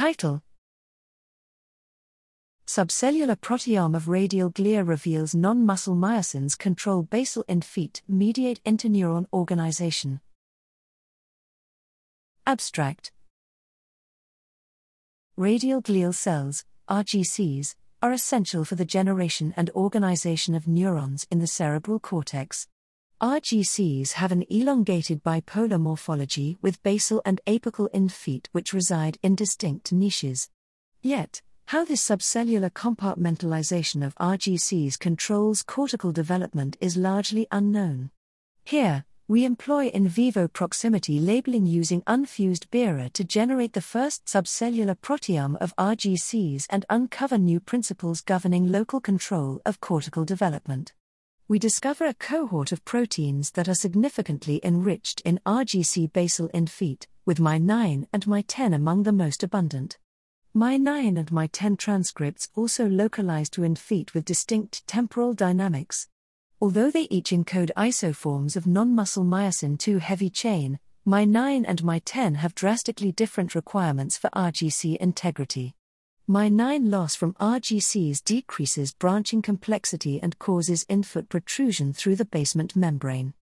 Title 0.00 0.42
Subcellular 2.66 3.36
proteome 3.36 3.94
of 3.94 4.08
radial 4.08 4.50
glia 4.50 4.82
reveals 4.82 5.34
non 5.34 5.66
muscle 5.66 5.94
myosins 5.94 6.56
control 6.56 7.02
basal 7.02 7.44
end 7.46 7.66
feet 7.66 8.00
mediate 8.08 8.64
interneuron 8.64 9.26
organization. 9.30 10.22
Abstract 12.46 13.12
Radial 15.36 15.82
glial 15.82 16.14
cells, 16.14 16.64
RGCs, 16.88 17.74
are 18.00 18.12
essential 18.12 18.64
for 18.64 18.76
the 18.76 18.86
generation 18.86 19.52
and 19.54 19.68
organization 19.76 20.54
of 20.54 20.66
neurons 20.66 21.26
in 21.30 21.40
the 21.40 21.46
cerebral 21.46 22.00
cortex. 22.00 22.66
RGCs 23.20 24.12
have 24.12 24.32
an 24.32 24.44
elongated 24.48 25.22
bipolar 25.22 25.78
morphology 25.78 26.56
with 26.62 26.82
basal 26.82 27.20
and 27.26 27.38
apical 27.46 27.90
end 27.92 28.14
feet 28.14 28.48
which 28.52 28.72
reside 28.72 29.18
in 29.22 29.34
distinct 29.34 29.92
niches. 29.92 30.48
Yet, 31.02 31.42
how 31.66 31.84
this 31.84 32.02
subcellular 32.02 32.70
compartmentalization 32.70 34.02
of 34.02 34.14
RGCs 34.14 34.98
controls 34.98 35.62
cortical 35.62 36.12
development 36.12 36.78
is 36.80 36.96
largely 36.96 37.46
unknown. 37.52 38.10
Here, 38.64 39.04
we 39.28 39.44
employ 39.44 39.88
in 39.88 40.08
vivo 40.08 40.48
proximity 40.48 41.20
labeling 41.20 41.66
using 41.66 42.02
unfused 42.06 42.70
BirA 42.70 43.12
to 43.12 43.22
generate 43.22 43.74
the 43.74 43.82
first 43.82 44.24
subcellular 44.24 44.96
proteome 44.98 45.58
of 45.60 45.76
RGCs 45.76 46.66
and 46.70 46.86
uncover 46.88 47.36
new 47.36 47.60
principles 47.60 48.22
governing 48.22 48.72
local 48.72 48.98
control 48.98 49.60
of 49.66 49.78
cortical 49.78 50.24
development. 50.24 50.94
We 51.50 51.58
discover 51.58 52.06
a 52.06 52.14
cohort 52.14 52.70
of 52.70 52.84
proteins 52.84 53.50
that 53.54 53.68
are 53.68 53.74
significantly 53.74 54.60
enriched 54.62 55.20
in 55.22 55.40
RGC 55.44 56.12
basal 56.12 56.48
end 56.54 56.70
feet, 56.70 57.08
with 57.26 57.40
MY9 57.40 58.06
and 58.12 58.24
MY10 58.24 58.72
among 58.72 59.02
the 59.02 59.10
most 59.10 59.42
abundant. 59.42 59.98
MY9 60.54 61.18
and 61.18 61.26
MY10 61.26 61.76
transcripts 61.76 62.50
also 62.54 62.88
localize 62.88 63.50
to 63.50 63.64
end 63.64 63.80
feet 63.80 64.14
with 64.14 64.24
distinct 64.24 64.86
temporal 64.86 65.34
dynamics. 65.34 66.06
Although 66.60 66.92
they 66.92 67.08
each 67.10 67.30
encode 67.30 67.72
isoforms 67.76 68.54
of 68.54 68.68
non 68.68 68.94
muscle 68.94 69.24
myosin 69.24 69.76
2 69.76 69.98
heavy 69.98 70.30
chain, 70.30 70.78
MY9 71.04 71.64
and 71.66 71.82
MY10 71.82 72.36
have 72.36 72.54
drastically 72.54 73.10
different 73.10 73.56
requirements 73.56 74.16
for 74.16 74.30
RGC 74.36 74.98
integrity. 74.98 75.74
MY9 76.30 76.88
loss 76.88 77.16
from 77.16 77.32
RGCs 77.40 78.22
decreases 78.22 78.92
branching 78.92 79.42
complexity 79.42 80.22
and 80.22 80.38
causes 80.38 80.86
end-foot 80.88 81.28
protrusion 81.28 81.92
through 81.92 82.14
the 82.14 82.24
basement 82.24 82.76
membrane. 82.76 83.34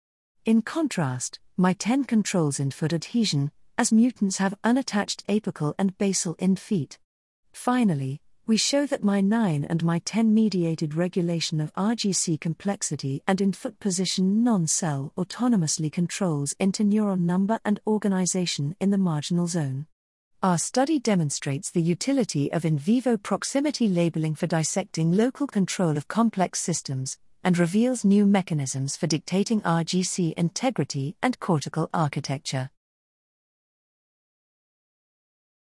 In 0.45 0.63
contrast, 0.63 1.41
MY10 1.59 2.07
controls 2.07 2.61
end-foot 2.61 2.93
adhesion, 2.93 3.51
as 3.77 3.91
mutants 3.91 4.37
have 4.37 4.55
unattached 4.63 5.27
apical 5.27 5.75
and 5.81 5.99
basal 5.99 6.37
end 6.39 6.61
feet. 6.61 7.01
Finally, 7.53 8.21
we 8.47 8.57
show 8.57 8.87
that 8.87 9.03
MY9 9.03 9.67
and 9.69 9.83
MY10 9.83 10.29
mediated 10.29 10.95
regulation 10.95 11.61
of 11.61 11.75
RGC 11.75 12.41
complexity 12.41 13.21
and 13.27 13.43
end 13.43 13.57
foot 13.57 13.81
position 13.81 14.45
non 14.45 14.69
cell 14.69 15.13
autonomously 15.19 15.91
controls 15.91 16.55
interneuron 16.61 17.23
number 17.23 17.59
and 17.65 17.81
organization 17.85 18.77
in 18.79 18.91
the 18.91 18.97
marginal 18.97 19.49
zone. 19.49 19.89
Our 20.47 20.59
study 20.59 21.01
demonstrates 21.01 21.73
the 21.73 21.83
utility 21.83 22.53
of 22.53 22.65
in 22.65 22.79
vivo 22.79 23.17
proximity 23.17 23.89
labeling 23.89 24.37
for 24.37 24.47
dissecting 24.47 25.11
local 25.11 25.49
control 25.49 25.97
of 25.97 26.07
complex 26.07 26.61
systems, 26.61 27.19
and 27.43 27.59
reveals 27.59 28.05
new 28.05 28.27
mechanisms 28.27 28.97
for 28.97 29.09
dictating 29.09 29.61
RGC 29.63 30.35
integrity 30.35 31.17
and 31.21 31.41
cortical 31.41 31.91
architecture. 31.93 32.71